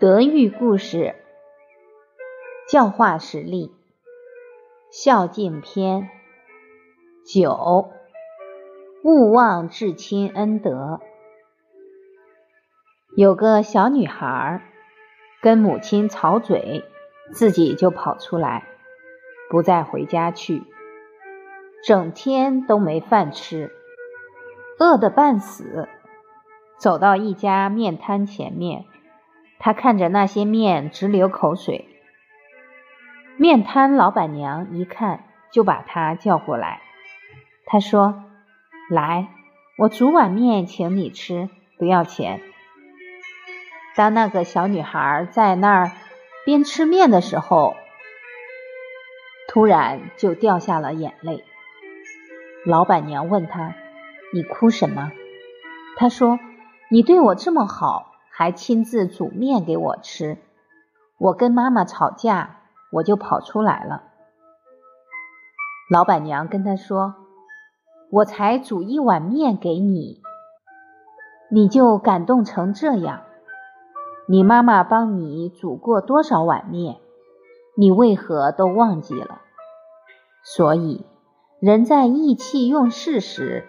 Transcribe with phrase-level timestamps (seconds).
[0.00, 1.14] 德育故事，
[2.68, 3.70] 教化实例，
[4.90, 6.10] 孝敬篇
[7.24, 7.92] 九，
[9.04, 11.00] 勿忘至亲恩德。
[13.16, 14.62] 有个小女孩
[15.40, 16.84] 跟母亲吵嘴，
[17.32, 18.66] 自己就跑出来，
[19.48, 20.64] 不再回家去，
[21.84, 23.70] 整天都没饭吃，
[24.80, 25.88] 饿得半死，
[26.78, 28.86] 走到一家面摊前面。
[29.58, 31.88] 他看着那些面直流口水，
[33.36, 36.80] 面摊老板娘一看就把他叫过来。
[37.66, 38.24] 他说
[38.90, 39.28] ：“来，
[39.78, 42.40] 我煮碗面请你吃，不要钱。”
[43.96, 45.90] 当那个小女孩在那儿
[46.44, 47.74] 边吃面的时候，
[49.48, 51.44] 突然就掉下了眼泪。
[52.66, 53.74] 老板娘问他
[54.34, 55.12] ：“你哭什么？”
[55.96, 56.38] 他说
[56.90, 60.38] ：“你对我这么好。”还亲自煮面给我吃，
[61.18, 62.56] 我跟妈妈吵架，
[62.90, 64.02] 我就跑出来了。
[65.88, 67.14] 老板娘跟他说
[68.10, 70.20] ：“我才煮一碗面给你，
[71.48, 73.22] 你就感动成这样？
[74.26, 76.96] 你妈妈帮你煮过多少碗面，
[77.76, 79.42] 你为何都忘记了？
[80.42, 81.06] 所以，
[81.60, 83.64] 人在意气用事时，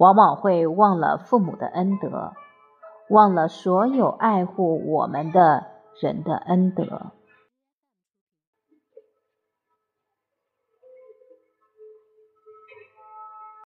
[0.00, 2.32] 往往会忘了父母的恩德。”
[3.12, 5.66] 忘了所有爱护我们的
[6.00, 7.12] 人的恩德。